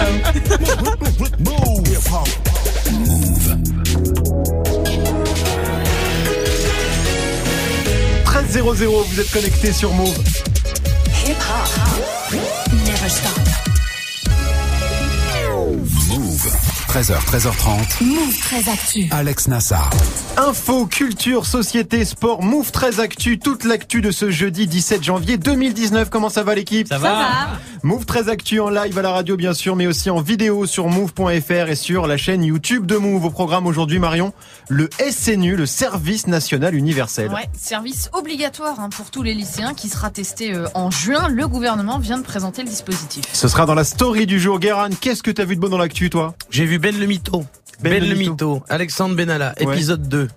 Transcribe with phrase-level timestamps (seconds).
[0.00, 0.08] Ciao.
[8.24, 10.16] 13 vous êtes connecté sur Move.
[11.26, 11.68] Hip hop.
[12.86, 13.49] Never stop.
[17.00, 18.04] 13h, 13h30.
[18.04, 19.08] Move 13 Actu.
[19.10, 19.88] Alex Nassar.
[20.36, 26.10] Info, culture, société, sport, Move 13 Actu, toute l'actu de ce jeudi 17 janvier 2019.
[26.10, 26.88] Comment ça va l'équipe?
[26.88, 27.26] Ça, va.
[27.82, 30.88] Move 13 Actu en live à la radio bien sûr, mais aussi en vidéo sur
[30.88, 33.24] move.fr et sur la chaîne YouTube de Move.
[33.24, 34.34] Au programme aujourd'hui Marion,
[34.68, 37.30] le SNU, le service national universel.
[37.30, 41.28] Ouais, service obligatoire hein, pour tous les lycéens qui sera testé euh, en juin.
[41.28, 43.24] Le gouvernement vient de présenter le dispositif.
[43.32, 44.60] Ce sera dans la story du jour.
[44.60, 46.34] Guérin, qu'est-ce que t'as vu de bon dans l'actu toi?
[46.50, 47.44] J'ai vu Ben le Mytho.
[47.82, 48.62] Ben, ben le, mytho.
[48.68, 50.28] Alexandre Benalla, épisode 2.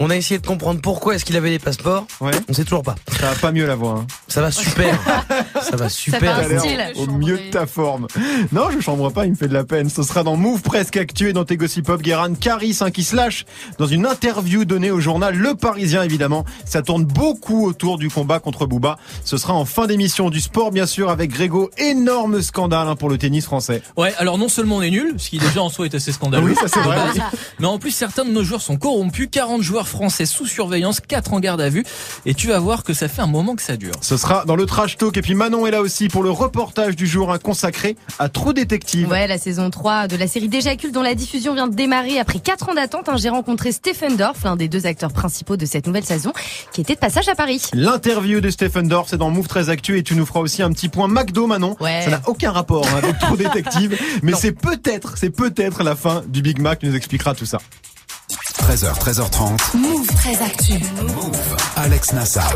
[0.00, 2.06] On a essayé de comprendre pourquoi est-ce qu'il avait les passeports.
[2.20, 2.32] Ouais.
[2.48, 2.96] On sait toujours pas.
[3.20, 4.00] Ça va pas mieux la voix.
[4.00, 4.06] Hein.
[4.26, 4.98] Ça va super.
[5.70, 6.48] ça va super.
[6.48, 8.06] Ça au mieux de ta forme.
[8.52, 9.88] Non, je chambre pas, il me fait de la peine.
[9.90, 12.00] Ce sera dans Move presque actué dans tes gossip pop.
[12.00, 13.44] Guérin Caris hein, qui se lâche
[13.78, 16.44] dans une interview donnée au journal Le Parisien évidemment.
[16.64, 18.98] Ça tourne beaucoup autour du combat contre Booba.
[19.24, 21.70] Ce sera en fin d'émission du sport bien sûr avec Grégo.
[21.76, 23.82] Énorme scandale hein, pour le tennis français.
[23.96, 26.46] Ouais, alors non seulement on est nul, ce qui déjà en soi est assez scandaleux.
[26.46, 26.98] Oui, ça c'est vrai.
[27.58, 29.28] mais en plus certains de nos joueurs sont corrompus.
[29.30, 31.84] 40 joueurs français sous surveillance, 4 en garde à vue.
[32.26, 33.94] Et tu vas voir que ça fait un moment que ça dure.
[34.00, 35.16] Ce sera dans le trash talk.
[35.16, 39.08] Et puis Manon est là aussi pour le reportage du jour consacré à Trop Détective.
[39.08, 42.38] Ouais, la saison 3 de la série Déjacule dont la diffusion vient de démarrer après
[42.38, 43.08] 4 ans d'attente.
[43.16, 46.32] J'ai rencontré Stephen Dorff, l'un des deux acteurs principaux de cette nouvelle saison,
[46.72, 47.62] qui était de passage à Paris.
[47.72, 50.70] L'interview de Stephen Dorff, c'est dans Move 13 Actu et tu nous feras aussi un
[50.70, 51.76] petit point McDo, Manon.
[51.80, 52.02] Ouais.
[52.04, 56.22] Ça n'a aucun rapport hein, avec Trop Détective, mais c'est peut-être, c'est peut-être la fin
[56.28, 56.78] du Big Mac.
[56.78, 57.58] Tu nous expliquera tout ça.
[58.68, 59.76] 13h, 13h30.
[59.78, 60.72] Move 13 Actu.
[61.02, 61.56] Move.
[61.76, 62.54] Alex Nassar.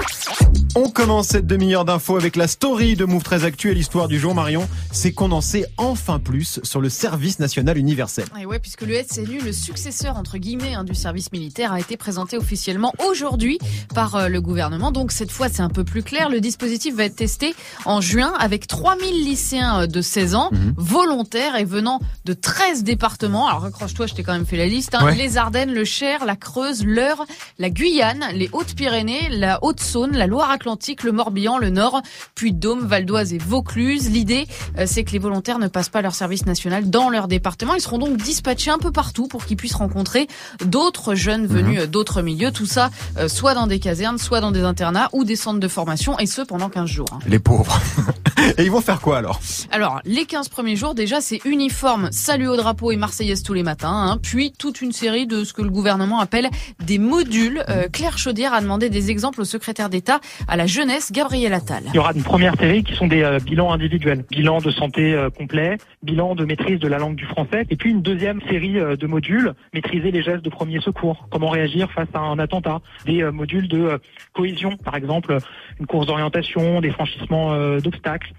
[0.74, 4.18] On commence cette demi-heure d'infos avec la story de Move 13 Actu et l'histoire du
[4.18, 4.68] jour, Marion.
[4.90, 8.24] C'est qu'on en sait enfin plus sur le service national universel.
[8.40, 11.96] Et ouais, puisque le SNU, le successeur entre guillemets hein, du service militaire, a été
[11.96, 13.58] présenté officiellement aujourd'hui
[13.94, 14.92] par euh, le gouvernement.
[14.92, 16.28] Donc cette fois, c'est un peu plus clair.
[16.30, 17.54] Le dispositif va être testé
[17.84, 20.74] en juin avec 3000 lycéens euh, de 16 ans, Mhm.
[20.76, 23.46] volontaires et venant de 13 départements.
[23.48, 24.94] Alors accroche-toi, je t'ai quand même fait la liste.
[24.94, 25.04] hein.
[25.04, 25.14] Ouais.
[25.16, 27.26] Les Ardennes, le Cher, la Creuse, l'Eure,
[27.60, 32.02] la Guyane, les Hautes-Pyrénées, la Haute-Saône, la Loire-Atlantique, le Morbihan, le Nord,
[32.34, 34.10] Puy-de-Dôme, Val d'Oise et Vaucluse.
[34.10, 34.48] L'idée,
[34.78, 37.76] euh, c'est que les volontaires ne passent pas leur service national dans leur département.
[37.76, 40.26] Ils seront donc dispatchés un peu partout pour qu'ils puissent rencontrer
[40.64, 42.50] d'autres jeunes venus euh, d'autres milieux.
[42.50, 45.68] Tout ça, euh, soit dans des casernes, soit dans des internats ou des centres de
[45.68, 47.06] formation, et ce pendant 15 jours.
[47.12, 47.20] hein.
[47.28, 47.80] Les pauvres.
[48.58, 49.38] et ils vont faire quoi alors?
[49.70, 53.62] Alors, les 15 premiers jours, déjà, c'est uniforme, salut au drapeau et marseillaise tous les
[53.62, 56.48] matins, hein, puis toute une série de ce que le gouvernement appelle
[56.84, 57.62] des modules.
[57.68, 61.84] Euh, Claire Chaudière a demandé des exemples au secrétaire d'État à la jeunesse, Gabriel Attal.
[61.88, 65.14] Il y aura une première série qui sont des euh, bilans individuels, bilan de santé
[65.14, 68.74] euh, complet, bilan de maîtrise de la langue du français, et puis une deuxième série
[68.74, 73.22] de modules, maîtriser les gestes de premier secours, comment réagir face à un attentat, des
[73.30, 74.00] modules de
[74.32, 75.36] cohésion, par exemple
[75.78, 78.32] une course d'orientation, des franchissements d'obstacles.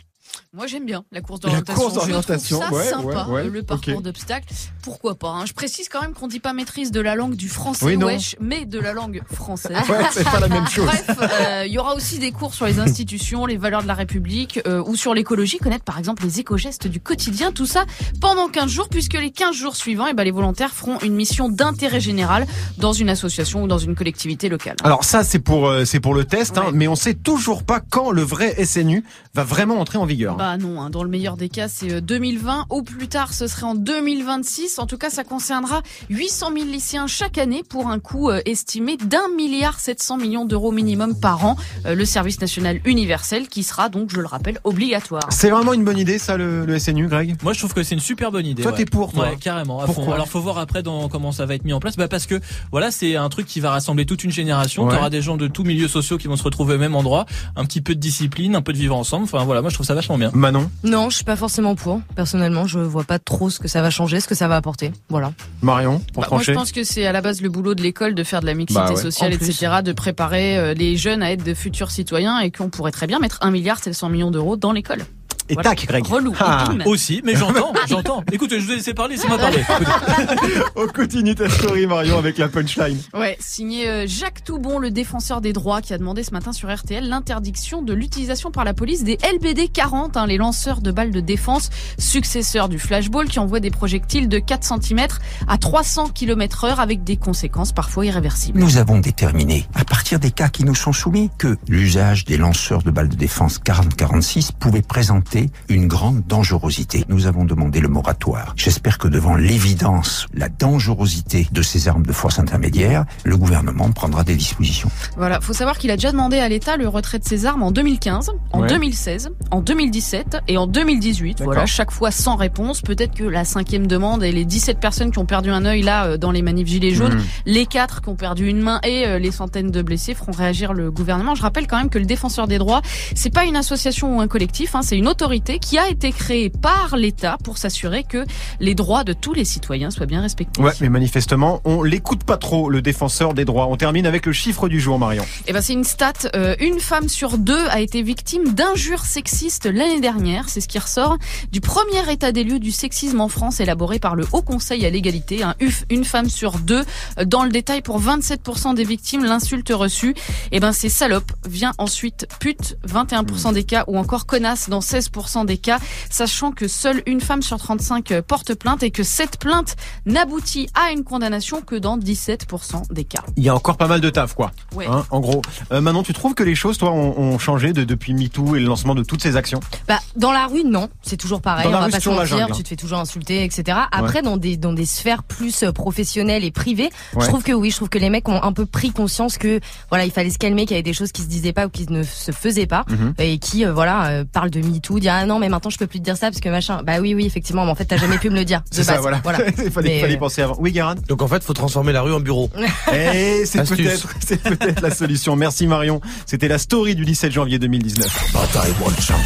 [0.56, 1.82] Moi, j'aime bien la course La d'orientation.
[1.82, 4.54] course d'orientation, ça ouais, sympa, ouais, ouais, le parcours d'obstacles.
[4.84, 5.46] Pourquoi pas hein.
[5.48, 8.06] Je précise quand même qu'on dit pas maîtrise de la langue du français, Oui, non.
[8.06, 9.76] wesh, mais de la langue française.
[9.90, 10.86] Ouais, c'est pas la même chose.
[10.86, 13.96] Bref, euh, il y aura aussi des cours sur les institutions, les valeurs de la
[13.96, 17.86] République euh, ou sur l'écologie, connaître par exemple les éco-gestes du quotidien, tout ça
[18.22, 21.50] pendant 15 jours, puisque les 15 jours suivants, eh ben, les volontaires feront une mission
[21.50, 22.46] d'intérêt général
[22.78, 24.76] dans une association ou dans une collectivité locale.
[24.84, 27.80] Alors ça c'est pour euh, c'est pour le test, hein, mais on sait toujours pas
[27.80, 29.04] quand le vrai SNU
[29.34, 30.36] va vraiment entrer en vigueur.
[30.36, 32.66] Bah non, hein, dans le meilleur des cas, c'est euh, 2020.
[32.70, 34.80] Au plus tard, ce serait en 2026.
[34.80, 38.98] En tout cas, ça concernera 800 000 lycéens chaque année pour un coût euh, estimé
[38.98, 41.56] d'un milliard 700 millions d'euros minimum par an.
[41.86, 45.24] Euh, le service national universel qui sera donc, je le rappelle, obligatoire.
[45.30, 47.36] C'est vraiment une bonne idée ça le, le SNU, Greg?
[47.44, 48.64] Moi, je trouve que c'est une super bonne idée.
[48.64, 48.78] Toi, ouais.
[48.78, 49.80] t'es pour, toi Ouais, carrément.
[49.80, 50.06] À Pourquoi?
[50.06, 50.12] Fond.
[50.14, 51.96] Alors, faut voir après dans comment ça va être mis en place.
[51.96, 52.40] Bah, parce que
[52.72, 54.86] voilà, c'est un truc qui va rassembler toute une génération.
[54.86, 54.96] Ouais.
[54.96, 57.66] T'auras des gens de tous milieux sociaux qui vont se retrouver au même endroit, un
[57.66, 59.24] petit peu de discipline, un peu de vivre ensemble.
[59.24, 60.32] Enfin, voilà, moi, je trouve ça vachement bien.
[60.34, 62.02] Manon, Non, je suis pas forcément pour.
[62.16, 64.92] Personnellement, je vois pas trop ce que ça va changer, ce que ça va apporter.
[65.10, 65.32] Voilà.
[65.62, 66.54] Marion, pour Bah, moi, je trancher.
[66.54, 68.80] pense que c'est à la base le boulot de l'école de faire de la mixité
[68.82, 69.02] Bah ouais.
[69.02, 72.92] sociale, etc., de préparer euh, les jeunes à être de futurs citoyens et qu'on pourrait
[72.92, 75.06] très bien mettre un milliard 700 millions d'euros dans l'école.
[75.50, 75.72] Et Voilà.
[75.72, 76.06] tac, Greg.
[76.06, 76.34] Relou.
[76.40, 76.66] Ah.
[76.86, 78.24] Aussi, mais j'entends, j'entends.
[78.32, 79.60] Écoute, je vous ai laissé parler, laissez-moi parler.
[80.32, 80.54] Écoutez.
[80.76, 82.98] On continue ta story, Marion, avec la punchline.
[83.14, 86.74] Ouais, signé euh, Jacques Toubon, le défenseur des droits, qui a demandé ce matin sur
[86.74, 91.12] RTL l'interdiction de l'utilisation par la police des LBD 40, hein, les lanceurs de balles
[91.12, 95.08] de défense, successeurs du flashball, qui envoient des projectiles de 4 cm
[95.48, 98.60] à 300 km heure avec des conséquences parfois irréversibles.
[98.60, 102.84] Nous avons déterminé, à partir des cas qui nous sont soumis, que l'usage des lanceurs
[102.84, 105.33] de balles de défense 40-46 pouvait présenter
[105.70, 107.04] une grande dangerosité.
[107.10, 108.54] Nous avons demandé le moratoire.
[108.56, 114.24] J'espère que devant l'évidence, la dangerosité de ces armes de force intermédiaire, le gouvernement prendra
[114.24, 114.90] des dispositions.
[115.18, 117.72] Voilà, faut savoir qu'il a déjà demandé à l'État le retrait de ses armes en
[117.72, 118.68] 2015, en Ouais.
[118.68, 121.40] 2016, en 2017 et en 2018.
[121.40, 121.54] D'accord.
[121.54, 122.82] Voilà, chaque fois sans réponse.
[122.82, 126.06] Peut-être que la cinquième demande et les 17 personnes qui ont perdu un œil là
[126.06, 127.24] euh, dans les manifs gilets jaunes, Mhm.
[127.46, 130.74] les quatre qui ont perdu une main et euh, les centaines de blessés feront réagir
[130.74, 131.36] le gouvernement.
[131.36, 132.82] Je rappelle quand même que le défenseur des droits,
[133.16, 136.50] c'est pas une association ou un collectif, hein, c'est une autorité qui a été créée
[136.50, 138.26] par l'État pour s'assurer que
[138.60, 140.62] les droits de tous les citoyens soient bien respectés.
[140.62, 143.68] Ouais, mais manifestement, on l'écoute pas trop, le défenseur des droits.
[143.68, 145.24] On termine avec le chiffre du jour, Marion.
[145.48, 146.12] Eh ben c'est une stat.
[146.36, 150.50] euh, une femme sur deux a été victime d'injures sexistes l'année dernière.
[150.50, 151.18] C'est ce qui ressort
[151.54, 154.90] du premier état des lieux du sexisme en France élaboré par le Haut Conseil à
[154.90, 155.40] l'égalité.
[155.62, 156.84] UF, une femme sur deux.
[157.18, 160.16] Euh, Dans le détail, pour 27% des victimes, l'insulte reçue,
[160.52, 161.32] eh ben c'est salope.
[161.48, 165.13] Vient ensuite pute, 21% des cas, ou encore connasse dans 16%
[165.46, 165.80] des cas,
[166.10, 169.76] sachant que seule une femme sur 35 euh, porte plainte et que cette plainte
[170.06, 173.24] n'aboutit à une condamnation que dans 17% des cas.
[173.38, 174.52] Il y a encore pas mal de taf, quoi.
[174.76, 174.86] Ouais.
[174.88, 175.42] Hein, en gros.
[175.72, 178.60] Euh, Manon, tu trouves que les choses, toi, ont, ont changé de, depuis MeToo et
[178.60, 179.60] le lancement de toutes ces actions?
[179.88, 180.90] Bah, dans la rue, non.
[181.04, 181.66] C'est toujours pareil.
[181.66, 182.38] Dans la on va rue, pas c'est se toujours la mentir.
[182.48, 182.58] jungle.
[182.58, 183.78] Tu te fais toujours insulter, etc.
[183.92, 187.22] Après, dans des, dans des sphères plus euh, professionnelles et privées, Ouais.
[187.24, 189.60] je trouve que oui, je trouve que les mecs ont un peu pris conscience que,
[189.90, 191.70] voilà, il fallait se calmer, qu'il y avait des choses qui se disaient pas ou
[191.70, 192.86] qui ne se faisaient pas.
[192.90, 193.14] Mhm.
[193.20, 195.88] Et qui, euh, voilà, euh, parlent de MeToo, dire, ah non, mais maintenant je peux
[195.88, 196.82] plus te dire ça parce que machin.
[196.84, 198.62] Bah oui, oui, effectivement, mais en fait, t'as jamais pu me le dire.
[198.72, 199.20] C'est ça, base.
[199.24, 199.40] voilà.
[199.64, 200.58] il fallait, Mais, fallait y euh, penser avant.
[200.60, 202.50] Oui, Garan Donc en fait, faut transformer la rue en bureau.
[202.94, 205.36] Eh, c'est peut-être, c'est peut-être la solution.
[205.36, 206.00] Merci Marion.
[206.26, 208.32] C'était la story du 17 janvier 2019.
[208.34, 209.18] But I want junk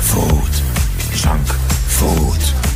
[0.00, 0.50] food.
[1.14, 1.46] Junk
[1.88, 2.69] food.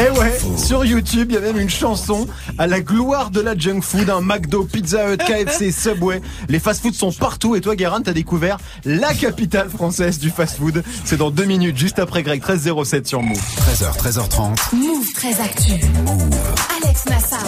[0.00, 2.26] Eh ouais, sur YouTube, il y a même une chanson
[2.56, 6.22] à la gloire de la junk food, un McDo, Pizza Hut, KFC, Subway.
[6.48, 10.82] Les fast-foods sont partout et toi, Guérin, t'as découvert la capitale française du fast-food.
[11.04, 13.38] C'est dans deux minutes, juste après Greg 1307 sur Move.
[13.38, 14.74] 13h, 13h30.
[14.74, 15.72] Move très actu.
[16.82, 17.44] Alex Nassar.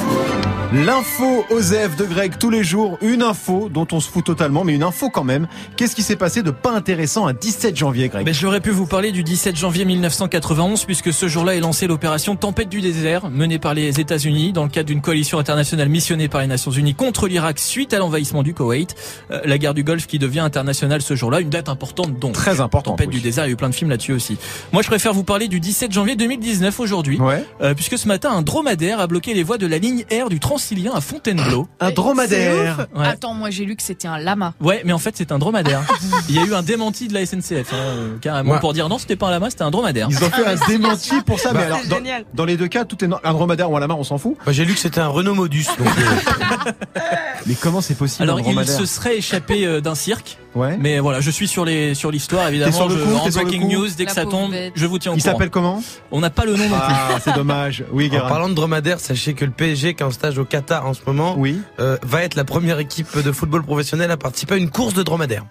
[0.72, 4.74] L'info OSEF de Greg tous les jours, une info dont on se fout totalement, mais
[4.74, 5.48] une info quand même.
[5.76, 8.24] Qu'est-ce qui s'est passé de pas intéressant un 17 janvier, Greg?
[8.24, 12.09] Ben, j'aurais pu vous parler du 17 janvier 1991 puisque ce jour-là est lancé l'opération
[12.18, 16.40] Tempête du désert menée par les États-Unis dans le cadre d'une coalition internationale missionnée par
[16.40, 18.94] les Nations Unies contre l'Irak suite à l'envahissement du Koweït.
[19.30, 22.32] Euh, la guerre du Golfe qui devient internationale ce jour-là, une date importante donc.
[22.32, 22.92] Très important.
[22.92, 23.16] Tempête oui.
[23.16, 24.38] du désert, il y a eu plein de films là-dessus aussi.
[24.72, 27.44] Moi, je préfère vous parler du 17 janvier 2019 aujourd'hui, Ouais.
[27.62, 30.40] euh, puisque ce matin, un dromadaire a bloqué les voies de la ligne R du
[30.40, 31.68] Transilien à Fontainebleau.
[31.80, 32.86] Un dromadaire.
[32.94, 33.06] Ouais.
[33.06, 34.54] Attends, moi j'ai lu que c'était un lama.
[34.60, 35.82] Ouais, mais en fait, c'est un dromadaire.
[36.28, 38.60] Il y a eu un démenti de la SNCF, hein, euh, carrément, Ouais.
[38.60, 40.08] pour dire non, c'était pas un lama, c'était un dromadaire.
[40.10, 41.99] Ils ont fait un démenti pour ça, mais Bah, alors, dans,
[42.34, 44.36] dans les deux cas, tout est no- un dromadaire ou un lama, on s'en fout.
[44.44, 45.66] Moi, j'ai lu que c'était un Renault Modus.
[45.78, 46.72] Donc, euh,
[47.46, 50.76] Mais comment c'est possible Alors, il se serait échappé euh, d'un cirque, Ouais.
[50.80, 52.72] mais voilà, je suis sur les sur l'histoire évidemment.
[52.72, 54.72] sur le je, coup, en breaking news, dès que La ça tombe, bête.
[54.74, 55.32] je vous tiens au Il courant.
[55.34, 56.64] s'appelle comment On n'a pas le nom.
[56.74, 57.84] Ah, c'est dommage.
[57.92, 60.86] Oui, en parlant de dromadaire, sachez que le PSG, qui est en stage au Qatar
[60.86, 61.60] en ce moment, Oui.
[61.78, 65.02] euh, va être la première équipe de football professionnel à participer à une course de
[65.02, 65.44] dromadaire.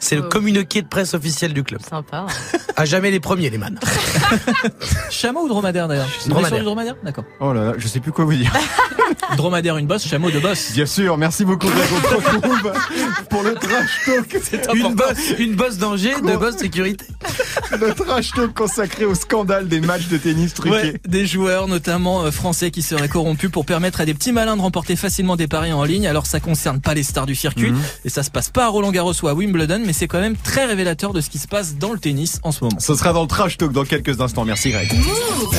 [0.00, 0.28] C'est le Oh.
[0.28, 1.80] communiqué de presse officiel du club.
[1.88, 2.26] Sympa.
[2.76, 3.78] À jamais les premiers, les man.
[5.10, 6.62] Chameau ou dromadaire d'ailleurs Dromadaire.
[6.64, 7.24] dromadaire D'accord.
[7.40, 8.52] Oh là là, je sais plus quoi vous dire.
[9.36, 10.72] Dromadaire une bosse, chameau de bosse.
[10.72, 11.66] Bien sûr, merci beaucoup
[13.30, 14.74] pour le trash talk.
[14.74, 17.04] Une bosse, une bosse danger, Quoi deux bosses sécurité.
[17.72, 20.70] Le trash talk consacré au scandale des matchs de tennis truqués.
[20.70, 24.56] Ouais, des joueurs notamment euh, français qui seraient corrompus pour permettre à des petits malins
[24.56, 26.06] de remporter facilement des paris en ligne.
[26.06, 27.80] Alors ça concerne pas les stars du circuit Mhm.
[28.04, 30.36] et ça se passe pas à Roland Garros ou à Wimbledon, mais c'est quand même
[30.36, 32.78] très révélateur de ce qui se passe dans le tennis en ce moment.
[32.78, 34.44] Ce sera dans le trash talk dans quelques instants.
[34.44, 34.92] Merci Greg.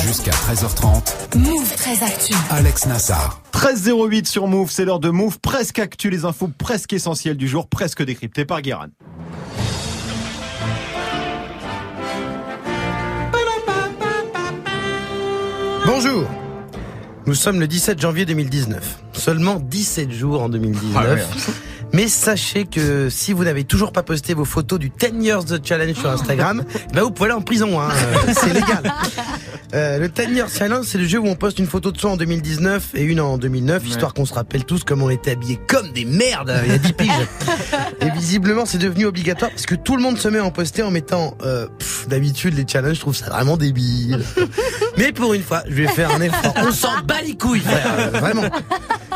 [0.06, 1.36] Jusqu'à 13h30.
[1.36, 2.32] Move très actu.
[2.48, 3.42] Alex Nassar.
[3.52, 5.40] 13.08 sur Move, c'est l'heure de Move.
[5.40, 8.86] Presque actu, les infos presque essentielles du jour, presque décryptées par Guérin.
[15.84, 16.24] Bonjour.
[17.26, 19.00] Nous sommes le 17 janvier 2019.
[19.12, 20.92] Seulement 17 jours en 2019.
[20.94, 21.24] Ah ouais.
[21.92, 25.66] Mais sachez que si vous n'avez toujours pas posté vos photos du 10 Years The
[25.66, 27.88] Challenge sur Instagram, bah vous pouvez aller en prison, hein.
[28.10, 28.92] Euh, c'est légal.
[29.74, 32.10] Euh, le 10 Years Challenge, c'est le jeu où on poste une photo de soi
[32.10, 35.60] en 2019 et une en 2009, histoire qu'on se rappelle tous comment on était habillés
[35.68, 37.10] comme des merdes il y a 10 piges.
[38.00, 40.82] Et visiblement, c'est devenu obligatoire parce que tout le monde se met à en poster
[40.82, 41.36] en mettant...
[41.42, 41.66] Euh,
[42.08, 44.24] D'habitude, les challenges, je trouve ça vraiment débile.
[44.96, 46.54] Mais pour une fois, je vais faire un effort.
[46.56, 48.10] On s'en bat les couilles, frère.
[48.12, 48.44] Vraiment.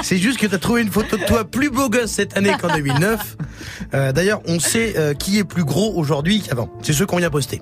[0.03, 2.75] C'est juste que t'as trouvé une photo de toi plus beau gosse cette année qu'en
[2.75, 3.37] 2009.
[3.95, 6.69] Euh, D'ailleurs, on sait euh, qui est plus gros aujourd'hui qu'avant.
[6.83, 7.61] C'est ceux qu'on vient poster.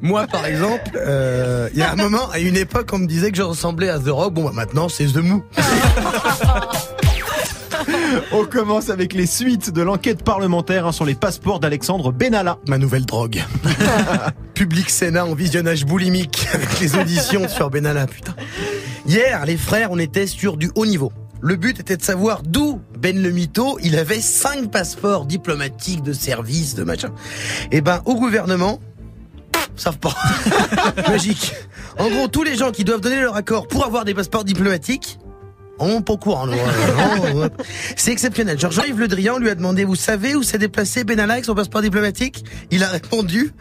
[0.00, 3.30] Moi, par exemple, euh, il y a un moment, à une époque, on me disait
[3.30, 4.34] que je ressemblais à The Rock.
[4.34, 5.44] Bon, bah maintenant, c'est The Mou.
[8.32, 12.58] On commence avec les suites de l'enquête parlementaire hein, sur les passeports d'Alexandre Benalla.
[12.66, 13.42] Ma nouvelle drogue.
[14.54, 18.34] Public Sénat en visionnage boulimique avec les auditions sur Benalla, putain.
[19.06, 21.12] Hier, les frères, on était sur du haut niveau.
[21.40, 26.12] Le but était de savoir d'où Ben le mytho, il avait cinq passeports diplomatiques de
[26.12, 27.10] service, de machin.
[27.70, 28.80] Eh ben, au gouvernement,
[29.76, 30.12] savent pas.
[31.08, 31.54] Magique.
[32.00, 35.20] En gros, tous les gens qui doivent donner leur accord pour avoir des passeports diplomatiques,
[35.78, 36.48] on pas au courant.
[36.48, 37.48] Euh,
[37.96, 38.58] C'est exceptionnel.
[38.58, 41.54] Genre, Jean-Yves Le Drian lui a demandé, vous savez où s'est déplacé Benalla avec son
[41.54, 42.44] passeport diplomatique?
[42.72, 43.52] Il a répondu,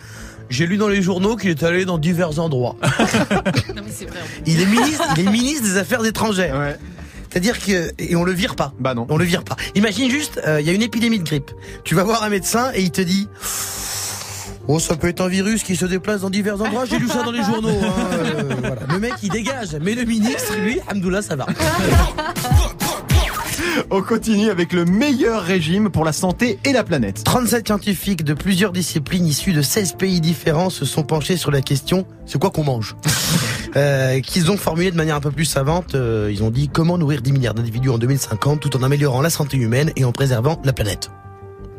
[0.50, 2.78] j'ai lu dans les journaux qu'il est allé dans divers endroits.
[3.76, 4.22] Non, mais c'est vrai.
[4.48, 6.58] Il est ministre, il est ministre des Affaires étrangères.
[6.58, 6.78] Ouais.
[7.36, 8.74] C'est-à-dire que et on le vire pas.
[8.80, 9.08] Bah non.
[9.10, 9.58] On le vire pas.
[9.76, 11.52] Imagine juste, euh, il y a une épidémie de grippe.
[11.84, 13.28] Tu vas voir un médecin et il te dit.
[14.70, 16.86] Oh, ça peut être un virus qui se déplace dans divers endroits.
[16.86, 17.78] J'ai lu ça dans les journaux.
[17.84, 18.82] hein, euh, voilà.
[18.90, 19.76] Le mec, il dégage.
[19.82, 21.46] Mais le ministre, lui, Hamdoullah, ça va.
[23.92, 27.22] On continue avec le meilleur régime pour la santé et la planète.
[27.26, 31.62] 37 scientifiques de plusieurs disciplines issus de 16 pays différents se sont penchés sur la
[31.62, 32.96] question c'est quoi qu'on mange?
[33.76, 35.96] Euh, Qu'ils ont formulé de manière un peu plus savante.
[35.96, 39.30] euh, ils ont dit comment nourrir 10 milliards d'individus en 2050 tout en améliorant la
[39.30, 41.10] santé humaine et en préservant la planète.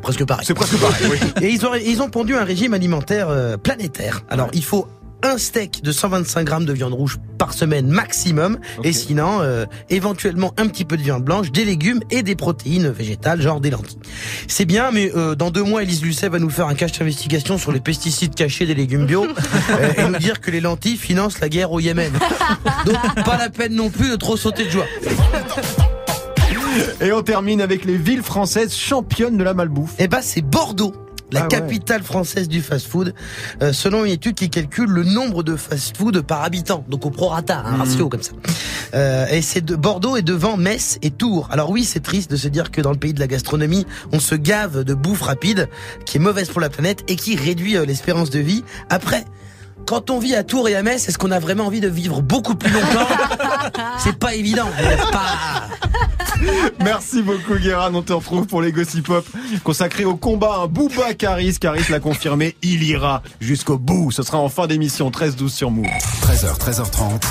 [0.01, 0.45] Presque pareil.
[0.45, 1.17] C'est presque pareil, oui.
[1.41, 4.21] Et ils ont, ils ont pondu un régime alimentaire euh, planétaire.
[4.29, 4.87] Alors, il faut
[5.23, 8.59] un steak de 125 grammes de viande rouge par semaine maximum.
[8.83, 12.89] Et sinon, euh, éventuellement un petit peu de viande blanche, des légumes et des protéines
[12.89, 13.99] végétales, genre des lentilles.
[14.47, 17.57] C'est bien, mais euh, dans deux mois, Elise Lucet va nous faire un cache d'investigation
[17.57, 19.25] sur les pesticides cachés des légumes bio
[19.69, 22.11] euh, et nous dire que les lentilles financent la guerre au Yémen.
[22.85, 24.85] Donc, pas la peine non plus de trop sauter de joie.
[27.01, 29.93] Et on termine avec les villes françaises championnes de la malbouffe.
[29.99, 30.93] Eh ben, c'est Bordeaux.
[31.31, 31.49] La Ah ouais.
[31.49, 33.13] capitale française du fast-food,
[33.61, 37.63] euh, selon une étude qui calcule le nombre de fast-food par habitant, donc au prorata,
[37.65, 38.31] un ratio comme ça.
[38.93, 41.49] Euh, et c'est de Bordeaux est devant Metz et Tours.
[41.51, 44.19] Alors oui, c'est triste de se dire que dans le pays de la gastronomie, on
[44.21, 45.67] se gave de bouffe rapide,
[46.05, 48.63] qui est mauvaise pour la planète et qui réduit euh, l'espérance de vie.
[48.89, 49.25] Après,
[49.85, 52.21] quand on vit à Tours et à Metz, est-ce qu'on a vraiment envie de vivre
[52.21, 53.07] beaucoup plus longtemps?
[53.99, 54.67] C'est pas évident.
[55.11, 55.67] pas
[56.83, 59.25] Merci beaucoup Guérin, on te retrouve pour les Gossip Pop
[59.63, 61.57] consacré au combat un Booba Caris.
[61.59, 64.11] Caris l'a confirmé, il ira jusqu'au bout.
[64.11, 65.85] Ce sera en fin d'émission 13-12 sur Move.
[66.21, 67.23] 13h, 13h30.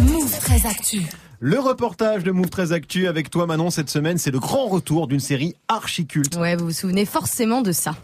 [0.00, 1.02] Move très actu.
[1.42, 5.06] Le reportage de Move 13 Actu avec toi Manon cette semaine, c'est le grand retour
[5.06, 6.36] d'une série archi culte.
[6.36, 7.94] Ouais, vous vous souvenez forcément de ça.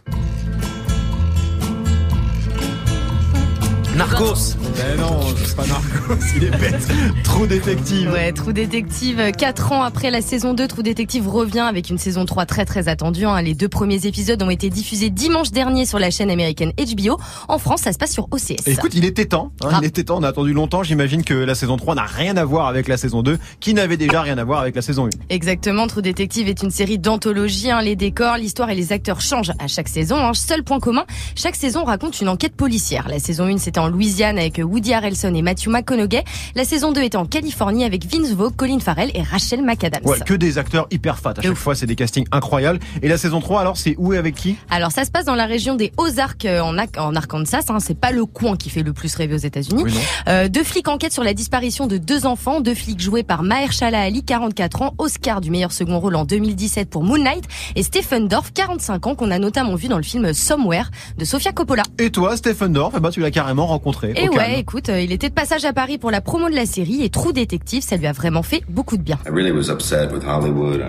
[3.97, 4.57] Narcos.
[4.77, 6.87] Mais non, c'est pas Narcos, il est bête.
[7.25, 8.11] Trop détective.
[8.13, 12.27] Ouais, Trou Détective, 4 ans après la saison 2, Trou Détective revient avec une saison
[12.27, 13.25] 3 très très attendue.
[13.25, 13.41] hein.
[13.41, 17.19] Les deux premiers épisodes ont été diffusés dimanche dernier sur la chaîne américaine HBO.
[17.49, 18.67] En France, ça se passe sur OCS.
[18.67, 19.51] Écoute, il était temps.
[19.65, 19.79] hein, Ah.
[19.81, 20.19] Il était temps.
[20.19, 20.83] On a attendu longtemps.
[20.83, 23.97] J'imagine que la saison 3 n'a rien à voir avec la saison 2, qui n'avait
[23.97, 25.11] déjà rien à voir avec la saison 1.
[25.31, 27.71] Exactement, True Détective est une série d'anthologie.
[27.71, 27.81] hein.
[27.81, 30.17] Les décors, l'histoire et les acteurs changent à chaque saison.
[30.19, 30.33] hein.
[30.35, 33.09] Seul point commun, chaque saison raconte une enquête policière.
[33.09, 36.25] La saison 1, c'était en Louisiane avec Woody Harrelson et Matthew McConaughey.
[36.55, 40.05] La saison 2 était en Californie avec Vince Vaughn, Colin Farrell et Rachel McAdams.
[40.05, 41.35] Ouais, que des acteurs hyper fat.
[41.37, 41.59] À chaque ouf.
[41.59, 42.79] fois, c'est des castings incroyables.
[43.03, 44.57] Et la saison 3, alors, c'est où et avec qui?
[44.71, 47.67] Alors ça se passe dans la région des Ozarks euh, en, en Arkansas.
[47.69, 47.81] Hein.
[47.81, 49.83] C'est pas le coin qui fait le plus rêver aux États-Unis.
[49.85, 49.95] Oui.
[50.29, 52.61] Euh, deux flics enquêtent sur la disparition de deux enfants.
[52.61, 56.89] Deux flics joués par Mahershala Ali, 44 ans, Oscar du meilleur second rôle en 2017
[56.91, 60.91] pour Moonlight, et Stephen Dorff, 45 ans, qu'on a notamment vu dans le film Somewhere
[61.19, 61.83] de Sofia Coppola.
[61.99, 64.13] Et toi, Stephen Dorff, eh ben, tu l'as carrément rencontré.
[64.17, 64.53] Et ouais, calme.
[64.57, 67.11] écoute, euh, il était de passage à Paris pour la promo de la série et
[67.11, 69.19] Trou Détective, ça lui a vraiment fait beaucoup de bien.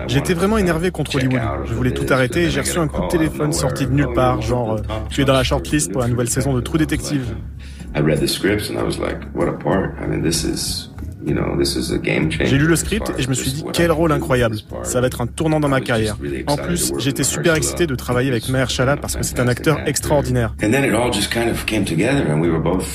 [0.08, 1.40] J'étais vraiment énervé contre Hollywood.
[1.66, 4.40] Je voulais tout arrêter et j'ai reçu un coup de téléphone sorti de nulle part,
[4.42, 4.80] genre euh,
[5.10, 7.34] tu es dans la shortlist pour la nouvelle saison de True Detective.
[11.24, 14.56] J'ai lu le script et je me suis dit quel rôle incroyable.
[14.82, 16.16] Ça va être un tournant dans ma carrière.
[16.46, 20.54] En plus, j'étais super excité de travailler avec Mahershala parce que c'est un acteur extraordinaire.
[20.62, 22.86] And then it all just kind of came together, and we were both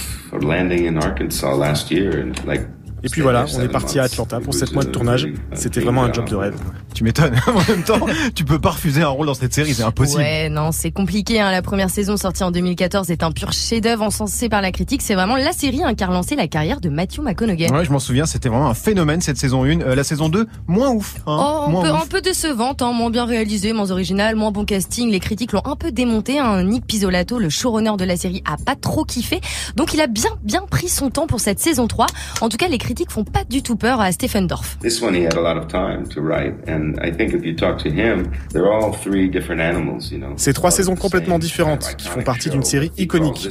[0.41, 2.67] landing in Arkansas last year, and like.
[3.05, 5.27] Et puis voilà, on est parti à Atlanta pour 7 mois de tournage.
[5.53, 6.55] C'était vraiment un job de rêve.
[6.93, 7.35] Tu m'étonnes.
[7.47, 7.99] en même temps,
[8.35, 10.21] tu peux pas refuser un rôle dans cette série, c'est impossible.
[10.21, 11.41] Ouais, non, c'est compliqué.
[11.41, 11.51] Hein.
[11.51, 15.01] La première saison sortie en 2014 est un pur chef-d'œuvre encensé par la critique.
[15.01, 17.69] C'est vraiment la série hein, qui a relancé la carrière de Matthew McConaughey.
[17.73, 19.81] Ouais, je m'en souviens, c'était vraiment un phénomène cette saison 1.
[19.81, 21.15] Euh, la saison 2, moins ouf.
[21.27, 22.03] Hein, Oh, un moins peu, ouf.
[22.03, 25.09] un peu décevante, hein, moins bien réalisée, moins originale, moins bon casting.
[25.11, 26.39] Les critiques l'ont un peu démonté.
[26.39, 26.63] Hein.
[26.63, 29.41] Nick Pizzolato, le showrunner de la série, a pas trop kiffé.
[29.75, 32.05] Donc il a bien, bien pris son temps pour cette saison 3.
[32.39, 34.77] En tout cas, les critiques critiques font pas du tout peur à Stephen Dorff.
[34.79, 37.55] This one, he had a lot of time to write, and I think if you
[37.55, 40.33] talk to him, they're all three different animals, you know.
[40.37, 43.49] C'est trois saisons complètement différentes qui font partie d'une série iconique.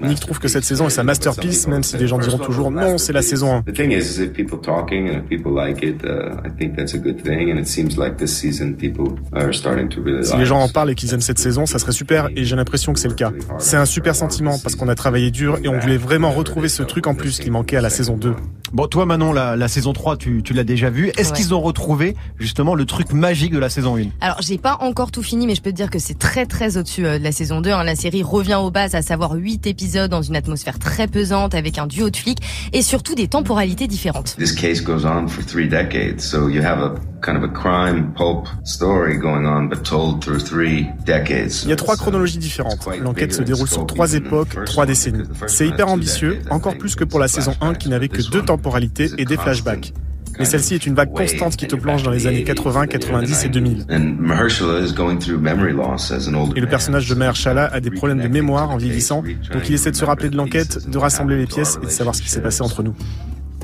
[0.00, 2.96] Nick trouve que cette saison est sa masterpiece, même si les gens diront toujours non,
[2.98, 3.62] c'est la saison 1.
[3.62, 6.76] The thing is, is if people talking and if people like it, uh, I think
[6.76, 7.50] that's a good thing.
[7.50, 10.68] And it seems like this season people are starting to really Si les gens en
[10.68, 13.14] parlent et qu'ils aiment cette saison, ça serait super et j'ai l'impression que c'est le
[13.14, 13.32] cas.
[13.58, 16.84] C'est un super sentiment parce qu'on a travaillé dur et on voulait vraiment retrouver ce
[16.84, 18.34] truc en plus qui manquait à la saison 2.
[18.72, 21.08] Bon, toi Manon, la, la saison 3, tu, tu l'as déjà vu.
[21.16, 21.36] Est-ce Ouais.
[21.36, 25.10] qu'ils ont retrouvé justement le truc magique de la saison 1 Alors, j'ai pas encore
[25.10, 27.32] tout fini, mais je peux te dire que c'est très très au-dessus euh, de la
[27.32, 27.70] saison 2.
[27.70, 27.84] hein.
[27.84, 31.78] La série revient aux bases, à savoir 8 épisodes dans une atmosphère très pesante, avec
[31.78, 32.38] un duo de flics
[32.72, 34.36] et surtout des temporalités différentes.
[34.38, 38.12] This case goes on for three decades, so you have a kind of a crime
[38.14, 41.52] pulp story going on, but told through three decades.
[41.62, 42.86] Il y a trois chronologies différentes.
[43.00, 45.22] L'enquête se déroule sur trois époques, trois décennies.
[45.46, 48.73] C'est hyper ambitieux, encore plus que pour la saison 1 qui n'avait que deux temporalités
[49.18, 49.92] et des flashbacks.
[50.38, 53.48] Mais celle-ci est une vague constante qui te plonge dans les années 80, 90 et
[53.48, 53.86] 2000.
[53.90, 57.66] And Mahershala is going through memory loss as an older Et le personnage de Mahershala
[57.72, 60.90] a des problèmes de mémoire en vieillissant, donc il essaie de se rappeler de l'enquête,
[60.90, 62.94] de rassembler les pièces et de savoir ce qui s'est passé entre nous.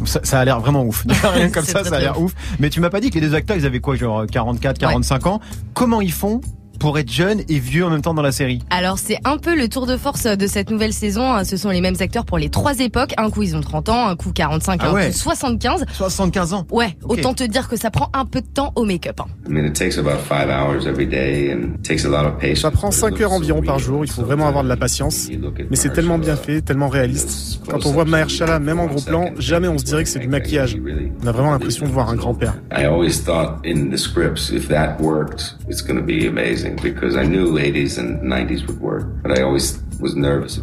[0.04, 1.04] Ça, ça a l'air vraiment ouf.
[1.34, 2.32] Rien comme ça, ça a l'air ouf.
[2.58, 5.26] Mais tu m'as pas dit que les deux acteurs, ils avaient quoi, genre 44, 45
[5.26, 5.40] ans?
[5.74, 6.40] Comment ils font
[6.80, 9.56] pour être jeunes et vieux en même temps dans la série Alors c'est un peu
[9.56, 11.32] le tour de force de cette nouvelle saison.
[11.32, 11.44] hein.
[11.44, 13.12] Ce sont les mêmes acteurs pour les trois époques.
[13.18, 15.06] Un coup ils ont 30 ans, un coup 45, Ah un ouais.
[15.08, 15.84] coup 75.
[15.92, 16.66] 75 ans.
[16.70, 19.20] Ouais, autant te dire que ça prend un peu de temps au make-up.
[19.20, 19.26] hein.
[19.48, 22.38] I mean, it takes about five hours every day and it takes a lot of
[22.38, 22.60] patience.
[22.62, 25.28] Ça prend 5 heures environ par jour, il faut vraiment avoir de la patience.
[25.70, 27.60] Mais c'est tellement bien fait, tellement réaliste.
[27.68, 30.28] Quand on voit Mahershala, même en gros plan, jamais on se dirait que c'est du
[30.28, 30.76] maquillage.
[31.22, 32.54] On a vraiment l'impression de voir un grand-père.
[32.72, 37.16] I always thought in the scripts, if that worked, it's going to be amazing because
[37.16, 39.80] I knew 80s and 90s would work, but I always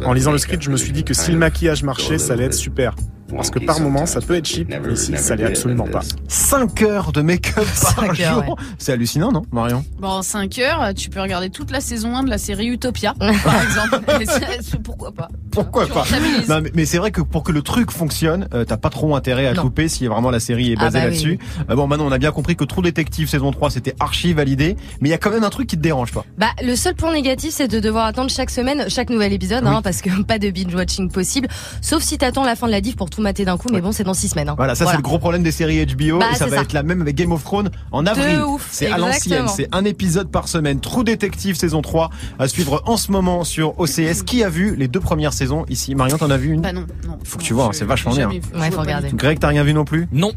[0.04, 2.44] En lisant le script, je me suis dit que si le maquillage marchait, ça allait
[2.44, 2.94] être super.
[3.36, 6.00] Parce que par moment, ça peut être cheap, mais ici, ça l'est absolument pas.
[6.28, 7.66] 5 heures de make-up
[7.96, 8.56] par jour.
[8.78, 9.84] C'est hallucinant, non, Marion?
[9.98, 13.14] Bon, en 5 heures, tu peux regarder toute la saison 1 de la série Utopia,
[13.18, 14.00] par exemple.
[14.82, 16.04] Pourquoi pas Pourquoi Tu pas?
[16.48, 19.14] non, mais, mais c'est vrai que pour que le truc fonctionne, euh, t'as pas trop
[19.14, 19.60] intérêt à Non.
[19.60, 21.38] couper si vraiment la série est Ah basée bah oui, là-dessus.
[21.68, 24.74] Euh, bon, maintenant on a bien compris que True Detective saison 3 c'était archi validé,
[25.02, 26.24] mais il y a quand même un truc qui te dérange, toi.
[26.38, 29.80] Bah le seul point négatif c'est de devoir attendre chaque semaine chaque nouvel épisode, hein,
[29.82, 31.48] parce que pas de binge watching possible.
[31.80, 33.92] Sauf si t'attends la fin de la diff pour tout mater d'un coup, mais bon
[33.92, 34.48] c'est dans six semaines.
[34.48, 34.54] hein.
[34.56, 36.62] Voilà, ça c'est le gros problème des séries HBO Bah, et ça va ça.
[36.62, 38.40] être la même avec Game of Thrones en avril.
[38.70, 40.80] C'est à l'ancienne, c'est un épisode par semaine.
[40.80, 44.22] True Detective saison 3 à suivre en ce moment sur OCS.
[44.24, 45.94] Qui a vu les deux premières saisons ici?
[45.94, 46.60] Marion, t'en as vu une?
[46.60, 47.18] Bah non, non.
[47.24, 48.28] Faut que tu vois, hein, c'est vachement bien.
[48.28, 49.10] Ouais, faut regarder.
[49.12, 50.08] Greg, t'as rien vu non plus?
[50.12, 50.32] Non.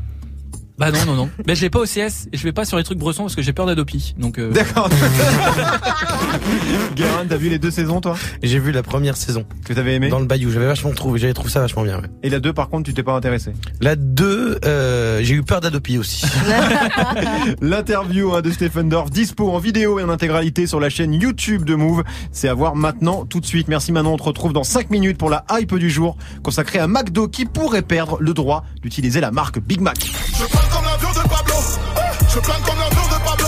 [0.78, 1.30] Bah non, non, non.
[1.46, 3.36] Mais je l'ai pas au CS et je vais pas sur les trucs bressons parce
[3.36, 4.16] que j'ai peur d'Adopi.
[4.18, 4.90] Donc, euh, D'accord.
[6.96, 8.16] Guérin, t'as vu les deux saisons toi?
[8.42, 10.10] J'ai vu la première saison Que t'avais aimé?
[10.10, 10.52] Dans le Bayou.
[10.52, 11.98] J'avais vachement trouvé, j'avais trouvé ça vachement bien.
[12.00, 12.08] ouais.
[12.24, 13.52] Et la deux par contre tu t'es pas intéressé?
[13.80, 16.26] La 2, euh, j'ai eu peur d'Adopi aussi.
[17.62, 21.64] L'interview hein, de Stephen Dorff, dispo en vidéo et en intégralité sur la chaîne YouTube
[21.64, 22.04] de Move.
[22.32, 23.68] C'est à voir maintenant, tout de suite.
[23.68, 26.88] Merci Manon, on te retrouve dans 5 minutes pour la hype du jour consacrée à
[26.88, 29.98] McDo qui pourrait perdre le droit d'utiliser la marque Big Mac.
[30.00, 30.71] Je
[32.34, 33.48] Je comme de Pablo.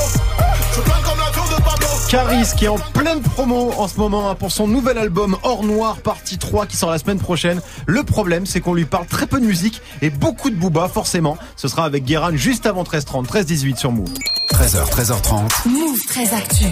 [0.74, 1.88] Je comme de Pablo.
[2.10, 5.64] Caris qui est en pleine promo en ce moment hein, pour son nouvel album Hors
[5.64, 7.62] Noir partie 3 qui sort la semaine prochaine.
[7.86, 11.38] Le problème c'est qu'on lui parle très peu de musique et beaucoup de booba forcément.
[11.56, 14.10] Ce sera avec Guérin juste avant 13h30, 13h18 sur Move.
[14.50, 15.68] 13h, 13h30.
[15.70, 16.66] Move très actu.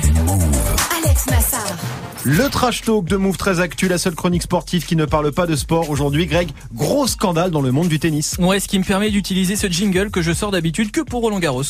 [1.03, 1.65] Alex Nassar.
[2.23, 5.47] Le trash talk de Move très actu, la seule chronique sportive qui ne parle pas
[5.47, 6.27] de sport aujourd'hui.
[6.27, 8.35] Greg, gros scandale dans le monde du tennis.
[8.39, 11.39] ouais, ce qui me permet d'utiliser ce jingle que je sors d'habitude que pour Roland
[11.39, 11.63] Garros.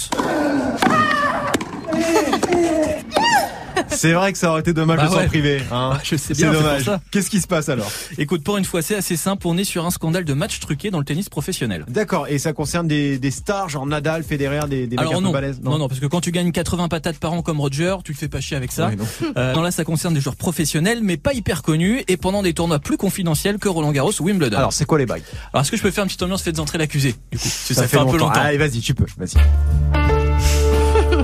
[3.92, 5.28] C'est vrai que ça aurait été dommage Bah de s'en ouais.
[5.28, 5.62] priver.
[5.72, 5.92] Hein.
[5.94, 7.00] Ah, je sais C'est bien, c'est pour dommage.
[7.12, 9.48] Qu'est-ce qui se passe alors Écoute, pour une fois, c'est assez simple.
[9.48, 11.86] On est sur un scandale de match truqué dans le tennis professionnel.
[11.88, 15.20] D'accord, et ça concerne des, des stars, genre Nadal, Federer, des, des mecs Alors peu
[15.22, 17.96] non, balèzes non, non, parce que quand tu gagnes 80 patates par an comme Roger,
[18.04, 18.88] tu te fais pas chier avec ça.
[18.88, 19.06] Ouais, non.
[19.38, 22.54] Euh, non, là, ça concerne des joueurs professionnels, mais pas hyper connus, et pendant des
[22.54, 24.58] tournois plus confidentiels que Roland Garros ou Wimbledon.
[24.58, 25.24] Alors, c'est quoi les bails
[25.54, 27.88] Alors, est-ce que je peux faire une petite ambiance Faites entrer l'accusé, du coup ça,
[27.88, 28.40] fait, un peu longtemps.
[28.40, 29.06] Allez, vas-y, tu peux.
[29.18, 29.38] Vas-y.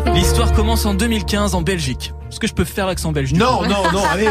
[0.14, 2.14] L'histoire commence en 2015 en Belgique.
[2.30, 4.28] Est-ce que je peux faire l'accent belge Non, non, non, allez.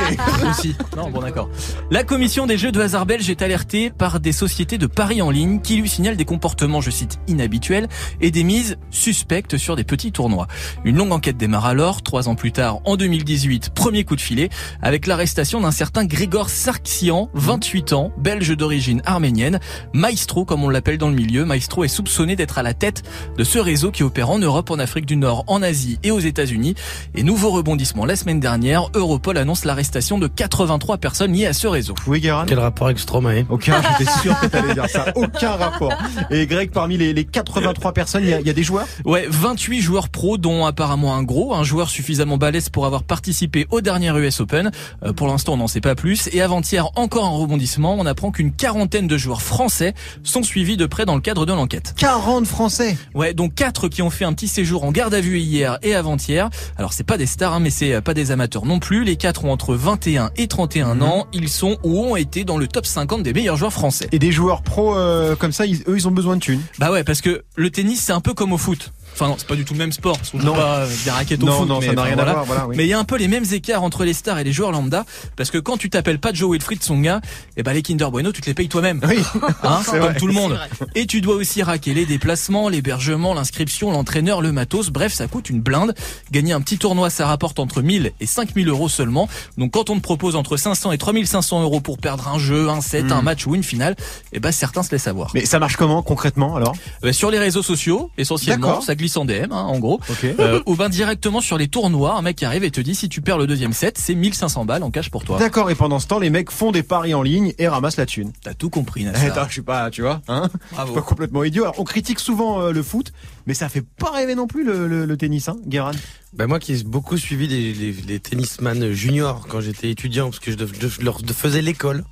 [0.49, 0.75] Aussi.
[0.97, 1.49] Non, bon d'accord.
[1.91, 5.31] La commission des jeux de hasard belge est alertée par des sociétés de paris en
[5.31, 7.89] ligne qui lui signalent des comportements, je cite, inhabituels
[8.21, 10.47] et des mises suspectes sur des petits tournois.
[10.85, 14.51] Une longue enquête démarre alors, trois ans plus tard, en 2018, premier coup de filet,
[14.83, 19.59] avec l'arrestation d'un certain Grégor Sarksian, 28 ans, belge d'origine arménienne,
[19.95, 21.45] maestro comme on l'appelle dans le milieu.
[21.45, 23.03] Maestro est soupçonné d'être à la tête
[23.39, 26.21] de ce réseau qui opère en Europe, en Afrique du Nord, en Asie et aux
[26.21, 26.75] États-Unis.
[27.15, 28.05] Et nouveau rebondissement rebondissement.
[28.05, 31.95] La semaine dernière, Europol annonce l'arrestation de 83 personnes liées à ce réseau.
[32.07, 33.45] Oui, Guérin Quel rapport avec Stromae?
[33.49, 35.07] Aucun, j'étais sûr que t'allais dire ça.
[35.15, 35.93] Aucun rapport.
[36.31, 38.87] Et Greg, parmi les, les 83 personnes, il y, y a des joueurs?
[39.05, 43.67] Ouais, 28 joueurs pros, dont apparemment un gros, un joueur suffisamment balèze pour avoir participé
[43.71, 44.71] au dernier US Open.
[45.05, 46.29] Euh, pour l'instant, on n'en sait pas plus.
[46.33, 50.87] Et avant-hier, encore un rebondissement, on apprend qu'une quarantaine de joueurs français sont suivis de
[50.87, 51.95] près dans le cadre de l'enquête.
[51.99, 52.97] 40 Français?
[53.15, 55.95] Ouais, donc quatre qui ont fait un petit séjour en garde à vue hier et
[55.95, 56.51] avant-hier.
[56.77, 59.05] Alors c'est pas des stars, hein, mais c'est euh, pas des amateurs non plus.
[59.05, 61.27] Les quatre ont entre 21 et 31 ans.
[61.35, 64.09] Ils sont ou ont été dans le top 50 des meilleurs joueurs français.
[64.13, 66.63] Et des joueurs pros euh, comme ça, ils- eux, ils ont besoin de thunes.
[66.79, 68.93] Bah ouais, parce que le tennis c'est un peu comme au foot.
[69.19, 70.19] Enfin non, c'est pas du tout le même sport.
[70.19, 70.55] Parce qu'on joue Non.
[70.55, 71.69] pas euh, des raquettes au Non, foot.
[71.69, 72.33] non, mais ça n'a rien à voilà.
[72.35, 72.77] voir, voilà, oui.
[72.77, 74.73] Mais il y a un peu les mêmes écarts entre les stars et les joueurs
[74.73, 75.05] lambda,
[75.37, 77.23] parce que quand tu t'appelles pas Joe Wilfried Songa,
[77.57, 79.01] et ben les Kinder Bueno, tu te les payes toi-même.
[79.09, 79.17] Oui,
[79.63, 80.15] Hein, C'est comme vrai.
[80.17, 80.59] tout le monde.
[80.95, 84.91] Et tu dois aussi raquer les déplacements, l'hébergement, l'inscription, l'entraîneur, le matos.
[84.91, 85.95] Bref, ça coûte une blinde.
[86.31, 89.29] Gagner un petit tournoi, ça rapporte entre 1000 et 5000 euros seulement.
[89.57, 92.81] Donc quand on te propose entre 500 et 3500 euros pour perdre un jeu, un
[92.83, 93.97] set, un match ou une finale,
[94.33, 95.29] et ben certains se laissent avoir.
[95.29, 95.33] Hmm.
[95.37, 96.75] Mais ça marche comment concrètement alors?
[97.05, 98.83] Euh, sur les réseaux sociaux, essentiellement, D'accord.
[98.83, 100.01] ça glisse en DM, hein, en gros.
[100.09, 100.25] Ok.
[100.39, 103.09] Euh, ou ben directement sur les tournois, un mec qui arrive et te dit si
[103.09, 105.39] tu perds le deuxième set, c'est 1500 balles en cash pour toi.
[105.39, 108.07] D'accord, et pendant ce temps, les mecs font des paris en ligne et ramassent la
[108.07, 108.33] thune.
[108.43, 110.95] T'as tout compris, Eh, attends, je suis pas, tu vois, hein Bravo.
[110.95, 111.63] Pas complètement idiot.
[111.65, 113.13] Alors, on critique souvent euh, le foot,
[113.47, 115.93] mais ça fait pas rêver non plus le, le, le tennis, hein, Guérin.
[116.33, 120.39] Bah moi qui ai beaucoup suivi les, les, les tennisman juniors quand j'étais étudiant parce
[120.41, 122.05] que je leur faisais l'école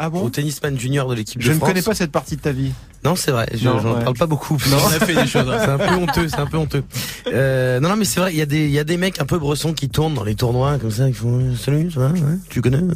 [0.00, 1.68] Ah au tennisman junior de l'équipe de Je ne France.
[1.70, 2.72] connais pas cette partie de ta vie.
[3.04, 4.04] Non, c'est vrai, je ouais.
[4.04, 4.56] parle pas beaucoup.
[4.70, 4.76] Non.
[4.84, 5.48] On a fait des choses.
[5.50, 5.58] hein.
[5.60, 6.84] C'est un peu honteux, c'est un peu honteux.
[7.32, 9.20] Euh, non, non, mais c'est vrai, il y a des, il y a des mecs
[9.20, 12.00] un peu bressons qui tournent dans les tournois comme ça, qui font euh, salut, ça
[12.00, 12.94] va, ouais, tu connais, euh,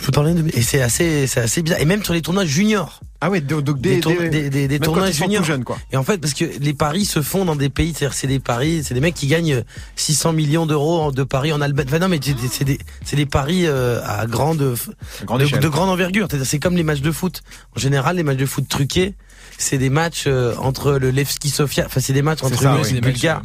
[0.00, 1.80] je peux parler de, et c'est assez, c'est assez bizarre.
[1.80, 4.68] Et même sur les tournois juniors, Ah ouais, donc donc des, des, tournois- des, des,
[4.68, 4.78] des
[5.12, 5.44] juniors.
[5.44, 5.78] jeunes, quoi.
[5.90, 8.38] Et en fait, parce que les paris se font dans des pays, c'est-à-dire c'est des
[8.38, 9.64] paris, c'est des mecs qui gagnent
[9.96, 11.88] 600 millions d'euros de paris en Albanie.
[11.88, 14.76] Enfin non, mais c'est des- c'est des, paris euh, à grande,
[15.24, 16.28] grande de, grande envergure.
[16.44, 17.40] C'est comme les matchs de foot.
[17.74, 19.14] En général, les matchs de foot truqués,
[19.56, 21.84] c'est des matchs euh, entre le Levski Sofia.
[21.86, 23.00] Enfin, c'est des matchs entre ça, les oui.
[23.00, 23.40] Bulgares.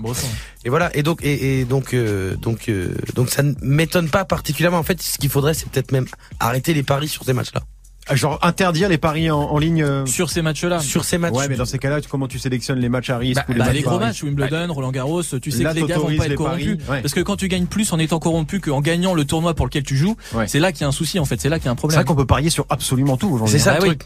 [0.65, 0.93] Et voilà.
[0.93, 4.79] Et donc, et, et donc, euh, donc, euh, donc, ça ne m'étonne pas particulièrement.
[4.79, 6.05] En fait, ce qu'il faudrait, c'est peut-être même
[6.41, 7.61] arrêter les paris sur ces matchs-là.
[8.09, 9.83] Ah, Genre interdire les paris en, en ligne.
[9.83, 10.79] euh, Sur ces matchs-là.
[10.79, 11.33] Sur ces matchs.
[11.35, 13.59] Ouais, mais dans ces cas-là, comment tu sélectionnes les matchs à risque Bah, ou les
[13.59, 16.15] Bah, matchs les gros matchs, Wimbledon, Roland Garros, tu sais Là, que les gars vont
[16.17, 16.77] pas être corrompus.
[16.77, 17.01] paris, ouais.
[17.01, 19.83] Parce que quand tu gagnes plus en étant corrompu qu'en gagnant le tournoi pour lequel
[19.83, 20.47] tu joues, Ouais.
[20.47, 21.75] c'est là qu'il y a un souci en fait, c'est là qu'il y a un
[21.75, 21.97] C'est problème.
[21.99, 23.57] vrai qu'on peut parier sur absolument tout aujourd'hui.
[23.57, 23.97] C'est ça Ah le oui.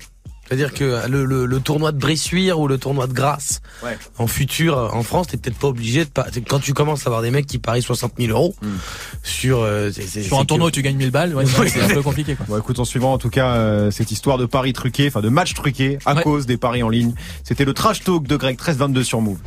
[0.47, 3.97] C'est-à-dire que le, le, le tournoi de Bressuire ou le tournoi de Grasse, Ouais.
[4.17, 6.27] en futur, euh, en France, t'es peut-être pas obligé de pas.
[6.47, 8.53] Quand tu commences à avoir des mecs qui parient 60 000 euros
[9.23, 12.35] sur euh, Sur un tournoi où tu gagnes 1000 balles, ouais, c'est un peu compliqué
[12.35, 12.45] quoi.
[12.47, 15.29] Bon, écoute, en suivant en tout cas euh, cette histoire de paris truqués, enfin de
[15.29, 16.23] matchs truqués à Ouais.
[16.23, 17.13] cause des paris en ligne.
[17.43, 19.37] C'était le trash talk de Greg 1322 sur Move.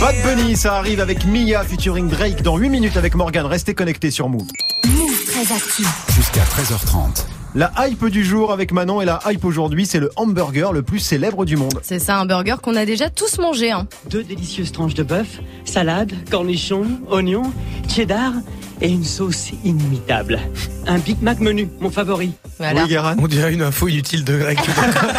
[0.00, 3.46] Bad Bunny, ça arrive avec Mia featuring Drake dans 8 minutes avec Morgan.
[3.46, 4.46] Restez connectés sur Move.
[4.86, 5.88] Move très actif.
[6.14, 7.24] Jusqu'à 13h30.
[7.56, 10.98] La hype du jour avec Manon et la hype aujourd'hui, c'est le hamburger le plus
[10.98, 11.80] célèbre du monde.
[11.82, 13.70] C'est ça, un burger qu'on a déjà tous mangé.
[13.70, 13.86] Hein.
[14.10, 17.50] Deux délicieuses tranches de bœuf, salade, cornichons, oignons,
[17.88, 18.34] cheddar
[18.80, 20.38] et une sauce inimitable.
[20.86, 22.32] Un Big Mac menu, mon favori.
[22.58, 22.82] Voilà.
[22.82, 24.58] Oui, Guérin On dirait une info inutile de Greg.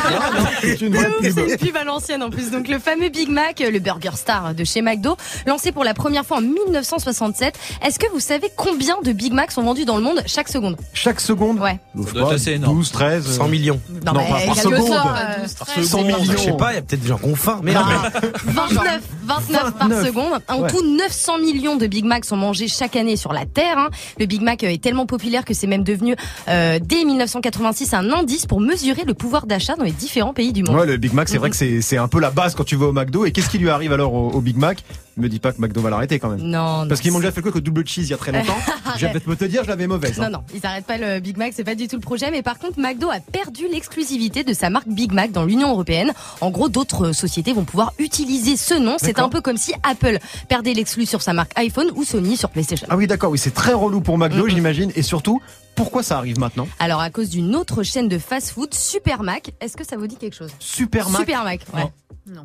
[0.62, 1.24] C'est une pub.
[1.50, 2.52] une pub à l'ancienne en plus.
[2.52, 6.26] Donc le fameux Big Mac, le burger star de chez McDo, lancé pour la première
[6.26, 7.56] fois en 1967.
[7.86, 10.78] Est-ce que vous savez combien de Big Mac sont vendus dans le monde chaque seconde?
[10.93, 11.80] Chaque seconde Ouais.
[11.96, 12.78] Doit être pas, assez énorme.
[12.78, 13.26] 12, 13.
[13.38, 13.82] 100 millions.
[14.06, 14.91] Non, pas par seconde.
[14.91, 16.17] euh, 100 millions.
[16.24, 17.60] Je sais pas, il y a peut-être des gens qui ont faim.
[17.63, 20.06] Mais non, mais 29, 29 par 29.
[20.06, 20.41] seconde.
[20.48, 20.70] En Ouais.
[20.70, 23.78] tout, 900 millions de Big Mac sont mangés chaque année sur la Terre.
[23.78, 23.90] hein.
[24.20, 26.16] Le Big Mac euh, est tellement populaire que c'est même devenu,
[26.48, 30.64] euh, dès 1986, un indice pour mesurer le pouvoir d'achat dans les différents pays du
[30.64, 30.76] monde.
[30.76, 32.76] Ouais, le Big Mac, c'est vrai que c'est c'est un peu la base quand tu
[32.76, 33.26] vas au McDo.
[33.26, 34.84] Et qu'est-ce qui lui arrive alors au, au Big Mac?
[35.17, 36.41] Me dis pas que McDo va l'arrêter quand même.
[36.41, 36.88] Non, non.
[36.88, 38.56] Parce qu'ils m'ont déjà fait quoi que double cheese il y a très longtemps.
[38.97, 40.19] Je vais peut-être me te dire, je l'avais mauvaise.
[40.19, 40.30] hein.
[40.30, 42.30] Non, non, ils arrêtent pas le Big Mac, c'est pas du tout le projet.
[42.32, 46.13] Mais par contre, McDo a perdu l'exclusivité de sa marque Big Mac dans l'Union Européenne.
[46.41, 48.97] En gros, d'autres sociétés vont pouvoir utiliser ce nom.
[48.99, 52.49] C'est un peu comme si Apple perdait l'exclus sur sa marque iPhone ou Sony sur
[52.49, 52.88] PlayStation.
[52.89, 54.49] Ah oui, d'accord, oui, c'est très relou pour McDo, Mhm.
[54.49, 54.91] j'imagine.
[54.95, 55.41] Et surtout,
[55.75, 56.67] pourquoi ça arrive maintenant?
[56.80, 60.15] Alors, à cause d'une autre chaîne de fast-food, Super Mac, est-ce que ça vous dit
[60.17, 60.51] quelque chose?
[60.60, 61.62] Super Mac Super Mac,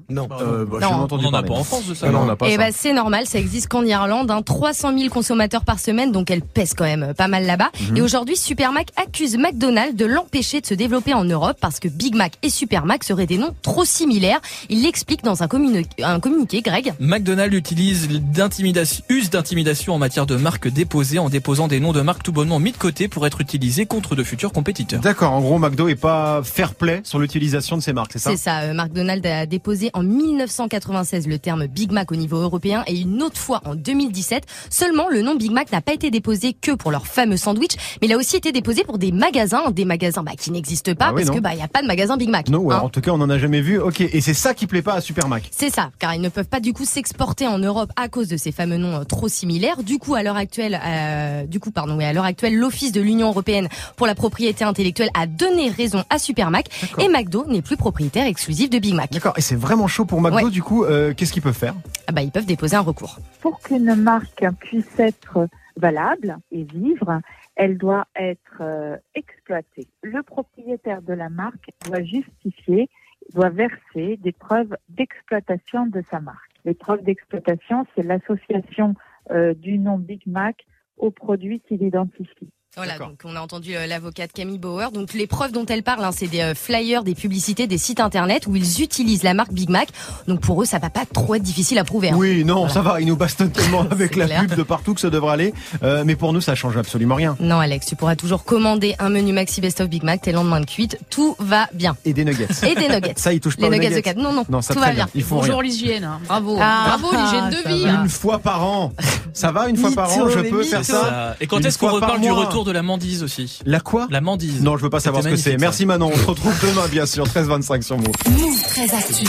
[0.09, 0.29] non.
[0.41, 0.89] Euh, bah, Non.
[0.89, 2.07] j'ai On entendu en a pas en France de ça.
[2.09, 2.59] Ah non, on n'a pas Et ça.
[2.59, 6.43] bah c'est normal, ça existe qu'en Irlande, hein, 300 000 consommateurs par semaine, donc elle
[6.43, 7.71] pèse quand même euh, pas mal là-bas.
[7.91, 7.97] Mhm.
[7.97, 11.89] Et aujourd'hui, Super Mac accuse McDonald's de l'empêcher de se développer en Europe parce que
[11.89, 14.41] Big Mac et Super Mac seraient des noms trop similaires.
[14.69, 16.93] Il l'explique dans un, communi- un communiqué, Greg.
[17.01, 22.01] McDonald's utilise d'intimidation, use d'intimidation en matière de marques déposées en déposant des noms de
[22.01, 25.01] marques tout bonnement mis de côté pour être utilisés contre de futurs compétiteurs.
[25.01, 28.31] D'accord, en gros, McDo est pas fair play sur l'utilisation de ces marques, c'est ça?
[28.31, 32.37] C'est ça, euh, McDonald's a déposé déposé en 1996 le terme Big Mac au niveau
[32.37, 34.45] européen et une autre fois en 2017.
[34.69, 38.09] Seulement, le nom Big Mac n'a pas été déposé que pour leur fameux sandwich, mais
[38.09, 41.13] il a aussi été déposé pour des magasins, des magasins bah, qui n'existent pas Ah
[41.15, 41.37] oui, parce non.
[41.37, 42.51] que bah il y a pas de magasin Big Mac.
[42.51, 42.81] Non, ouais, hein.
[42.83, 43.79] en tout cas, on en a jamais vu.
[43.79, 45.49] Ok, et c'est ça qui plaît pas à Supermac.
[45.51, 48.37] C'est ça, car ils ne peuvent pas du coup s'exporter en Europe à cause de
[48.37, 49.83] ces fameux noms euh, trop similaires.
[49.83, 53.01] Du coup, à l'heure actuelle, euh, du coup, pardon, oui, à l'heure actuelle, l'Office de
[53.01, 56.67] l'Union européenne pour la propriété intellectuelle a donné raison à Supermac
[56.99, 59.11] et McDo n'est plus propriétaire exclusif de Big Mac.
[59.13, 60.51] D'accord, et c'est vraiment chaud pour McDo, Ouais.
[60.51, 61.75] du coup, euh, qu'est-ce qu'ils peuvent faire?
[62.09, 63.19] Ah bah, ils peuvent déposer un recours.
[63.41, 67.21] Pour qu'une marque puisse être valable et vivre,
[67.55, 69.87] elle doit être euh, exploitée.
[70.03, 72.91] Le propriétaire de la marque doit justifier,
[73.35, 76.51] doit verser des preuves d'exploitation de sa marque.
[76.65, 78.95] Les preuves d'exploitation, c'est l'association
[79.31, 82.51] euh, du nom Big Mac au produit qu'il identifie.
[82.75, 84.93] Voilà, donc on a entendu euh, l'avocate Camille Bauer.
[84.93, 88.01] Donc les preuves dont elle parle, hein, c'est des euh, flyers, des publicités, des sites
[88.01, 89.89] internet où ils utilisent la marque Big Mac.
[90.27, 92.09] Donc pour eux, ça va pas trop être difficile à prouver.
[92.13, 92.17] hein.
[92.17, 92.73] Oui, non, Voilà.
[92.73, 94.41] ça va, ils nous bastonnent tellement avec la clair.
[94.47, 95.55] pub de partout que ça devrait aller.
[95.83, 97.37] Euh, mais pour nous, ça change absolument rien.
[97.41, 100.61] Non, Alex, tu pourras toujours commander un menu Maxi Best of Big Mac tes lendemains
[100.61, 100.99] de cuite.
[101.11, 101.95] Tout va bien.
[102.07, 102.49] Et des nuggets.
[102.67, 103.13] Et des nuggets.
[103.17, 104.03] Ça, ils touchent pas Les aux nuggets de nuggets.
[104.03, 104.17] quatre.
[104.17, 105.09] Non, non, Non, ça tout va bien.
[105.15, 106.05] Ils font Bonjour l'hygiène.
[106.05, 106.21] hein.
[106.27, 106.57] Bravo.
[106.59, 107.85] Ah, Bravo l'hygiène de vie.
[107.85, 108.01] va.
[108.03, 108.95] Une fois par an.
[109.35, 111.37] Ça va, une fois par an, je peux faire ça.
[111.39, 112.62] Et quand est-ce qu'on reparle du mois.
[112.63, 114.07] Retour de la mandise aussi La quoi?
[114.11, 114.63] La mandise.
[114.63, 115.57] Non, je veux pas savoir ce que c'est.
[115.59, 118.09] Merci Manon, on se retrouve demain, bien sûr, 13-25 sur Move.
[118.31, 119.27] Move très actu.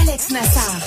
[0.00, 0.78] Alex Nassar.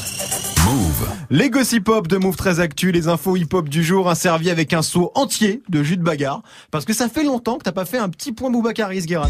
[0.65, 1.07] Move.
[1.29, 4.49] Les gossip hop de Move très Actu, les infos hip hop du jour, un servi
[4.49, 6.41] avec un seau entier de jus de bagarre.
[6.71, 9.29] Parce que ça fait longtemps que t'as pas fait un petit point Boubacaris, Guérin.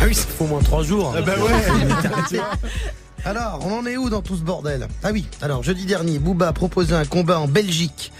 [0.00, 1.14] Ah oui, ça fait au moins trois jours.
[1.16, 2.40] Ah bah ouais.
[3.24, 4.88] Alors, on en est où dans tout ce bordel?
[5.04, 8.12] Ah oui, alors jeudi dernier, Booba a proposé un combat en Belgique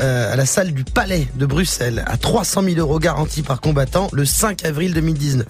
[0.00, 4.08] euh, à la salle du Palais de Bruxelles à 300 000 euros garantis par combattant
[4.12, 5.46] le 5 avril 2019.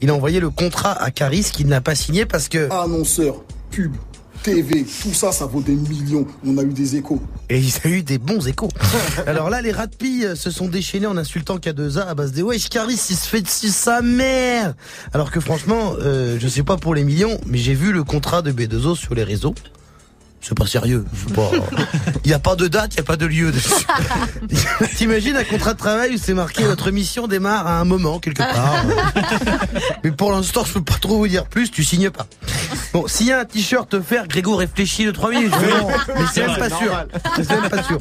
[0.00, 2.72] Il a envoyé le contrat à Caris qu'il n'a pas signé parce que...
[2.72, 3.92] Annonceurs, pub,
[4.42, 6.26] TV, tout ça, ça vaut des millions.
[6.44, 7.20] On a eu des échos.
[7.48, 8.68] Et il a eu des bons échos.
[9.26, 9.86] Alors là, les rats
[10.34, 13.68] se sont déchaînés en insultant K2A à base de wesh Caris, il se fait dessus
[13.68, 14.74] sa mère.
[15.12, 18.42] Alors que franchement, euh, je sais pas pour les millions, mais j'ai vu le contrat
[18.42, 19.54] de B2O sur les réseaux.
[20.42, 21.04] C'est pas sérieux.
[21.14, 21.50] c'est pas-
[22.24, 23.52] Il n'y a pas de date, il n'y a pas de lieu.
[24.96, 28.38] T'imagines un contrat de travail où c'est marqué votre mission démarre à un moment quelque
[28.42, 28.84] part.
[30.04, 32.26] Mais pour l'instant, je peux pas trop vous dire plus, tu signes pas.
[32.92, 35.54] Bon, s'il y a un t-shirt offert, Grégo réfléchit de 3 minutes.
[36.16, 37.04] Mais c'est même pas sûr.
[37.36, 37.98] C'est même pas sûr.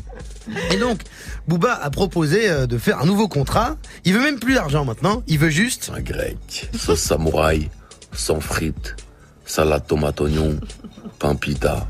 [0.71, 1.01] Et donc,
[1.47, 3.75] Booba a proposé euh, de faire un nouveau contrat.
[4.06, 5.21] Il veut même plus d'argent maintenant.
[5.27, 5.91] Il veut juste.
[5.95, 7.69] Un grec, sauce samouraï,
[8.13, 8.95] sans frites,
[9.52, 10.58] salade tomate oignon,
[11.20, 11.86] pain pita.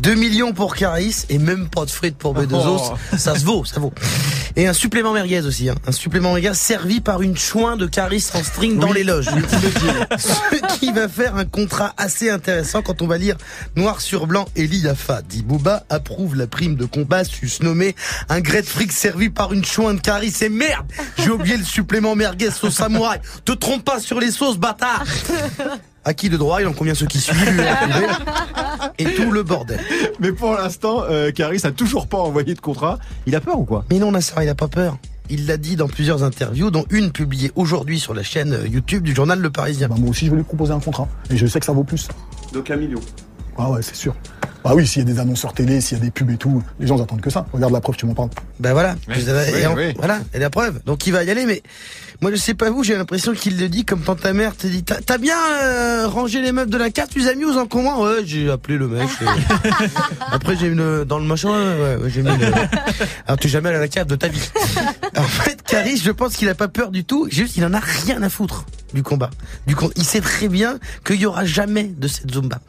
[0.00, 2.78] 2 millions pour Caris et même pas de frites pour B2O.
[2.80, 3.16] Oh.
[3.18, 3.92] Ça se vaut, ça vaut.
[4.56, 5.68] Et un supplément merguez aussi.
[5.68, 5.74] Hein.
[5.86, 8.94] Un supplément merguez servi par une chouin de Caris en string dans Oui.
[8.94, 9.26] les loges.
[10.18, 13.36] Ce qui va faire un contrat assez intéressant quand on va lire
[13.76, 15.20] noir sur blanc Eli Yafa.
[15.22, 17.94] Dit Booba approuve la prime de combat sus nommé
[18.28, 20.34] un grès de fric servi par une chouin de Caris.
[20.40, 20.86] Et merde
[21.18, 23.20] J'ai oublié le supplément merguez sauce samouraï.
[23.44, 25.04] Te trompe pas sur les sauces, bâtard
[26.08, 27.62] À qui de droit Il en convient ceux qui suivent.
[28.98, 29.78] Et tout le bordel.
[30.20, 32.98] Mais pour l'instant, euh, Caris a toujours pas envoyé de contrat.
[33.26, 33.84] Il a peur ou quoi?
[33.90, 34.96] Mais non, Nassar, il a pas peur.
[35.28, 39.02] Il l'a dit dans plusieurs interviews, dont une publiée aujourd'hui sur la chaîne euh, YouTube
[39.02, 39.88] du journal Le Parisien.
[39.88, 41.08] Bah, moi aussi, je vais lui proposer un contrat.
[41.28, 42.08] Et je sais que ça vaut plus.
[42.54, 43.00] Donc un million.
[43.58, 44.14] Ah ouais, c'est sûr.
[44.64, 46.62] Bah oui, s'il y a des annonceurs télé, s'il y a des pubs et tout,
[46.80, 47.44] les gens attendent que ça.
[47.52, 48.30] Regarde la preuve, tu m'en parles.
[48.60, 49.94] Ben voilà, Oui, oui, et en- oui.
[49.98, 50.80] voilà, et la preuve.
[50.84, 51.62] Donc il va y aller, mais
[52.20, 54.66] moi je sais pas vous, j'ai l'impression qu'il le dit comme quand ta mère te
[54.66, 57.56] dit T'as bien euh, rangé les meubles de la carte, tu les as mis aux
[57.56, 58.02] encombrants?
[58.02, 59.08] Ouais, j'ai appelé le mec.
[59.20, 59.84] et-
[60.32, 62.46] Après j'ai le, dans le machin, ouais, ouais, j'ai mis le...
[63.26, 64.50] Alors tu es jamais allé à la cave de ta vie.
[65.16, 67.80] En fait, Caris, je pense qu'il a pas peur du tout, juste il en a
[67.80, 69.30] rien à foutre du combat.
[69.66, 72.60] Du con- il sait très bien qu'il y aura jamais de cette zumba.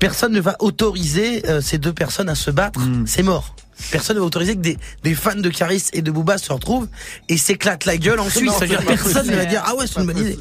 [0.00, 3.54] Personne ne va autoriser euh, ces deux personnes à se battre, c'est mort.
[3.90, 6.88] Personne ne va autoriser que des, des fans de Caris et de Booba se retrouvent
[7.28, 8.50] et s'éclatent la gueule en Suisse.
[8.60, 10.38] Non, dire personne ne va dire ah ouais c'est une bonne idée.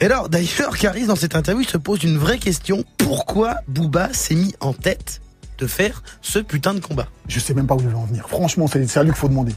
[0.00, 4.12] Et alors d'ailleurs Caris dans cette interview il se pose une vraie question pourquoi Booba
[4.12, 5.20] s'est mis en tête
[5.58, 7.08] de faire ce putain de combat?
[7.28, 8.28] Je sais même pas où je vais en venir.
[8.28, 9.54] Franchement, c'est c'est à lui qu'il faut demander.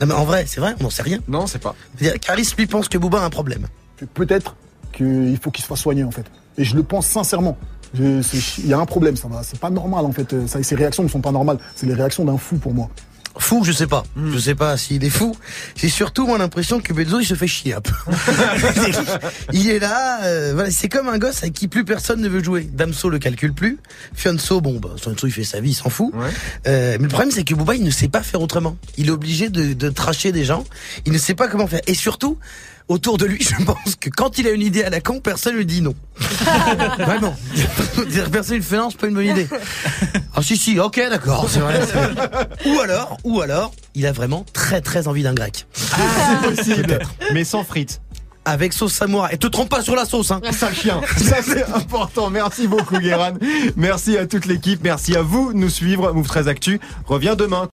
[0.00, 1.20] Non mais en vrai c'est vrai on n'en sait rien.
[1.28, 1.74] Non, c'est pas.
[1.96, 3.66] C'est-à-dire, Caris lui pense que Booba a un problème.
[4.14, 4.54] Peut-être
[4.92, 6.24] qu'il faut qu'il se fasse soigner, en fait.
[6.56, 7.58] Et je le pense sincèrement.
[7.94, 9.42] Il y a un problème, ça va.
[9.42, 10.46] C'est pas normal, en fait.
[10.46, 11.58] Ça, ces réactions ne sont pas normales.
[11.74, 12.88] C'est les réactions d'un fou pour moi.
[13.36, 14.04] Fou, je sais pas.
[14.16, 15.36] Je sais pas s'il est fou.
[15.76, 17.92] J'ai surtout moi l'impression que Benzo il se fait chier un peu.
[19.52, 22.42] il est là, euh, voilà, c'est comme un gosse avec qui plus personne ne veut
[22.42, 22.68] jouer.
[22.72, 23.78] Damso le calcule plus.
[24.14, 26.12] Fianso, bon, bah, Fianso il fait sa vie, il s'en fout.
[26.66, 28.76] Euh, mais le problème c'est que Booba il ne sait pas faire autrement.
[28.96, 30.64] Il est obligé de, de tracher des gens.
[31.06, 31.80] Il ne sait pas comment faire.
[31.86, 32.38] Et surtout,
[32.88, 35.54] autour de lui, je pense que quand il a une idée à la con, personne
[35.54, 35.94] lui dit non.
[36.98, 37.36] Vraiment.
[38.32, 39.46] Personne lui fait non, c'est pas une bonne idée.
[40.40, 41.80] Ah si si, ok d'accord, c'est vrai.
[41.84, 45.66] c'est- Ou alors, ou alors, il a vraiment très très envie d'un grec.
[45.72, 47.00] C'est possible.
[47.32, 48.00] Mais sans frites.
[48.44, 49.34] Avec sauce samouraï.
[49.34, 50.40] Et te trompe pas sur la sauce, hein.
[50.52, 51.00] Sale chien.
[51.18, 52.30] Ça, c'est important.
[52.30, 53.32] Merci beaucoup, Guéran.
[53.76, 54.80] Merci à toute l'équipe.
[54.82, 56.12] Merci à vous de nous suivre.
[56.12, 57.66] Move 13 Actu revient demain.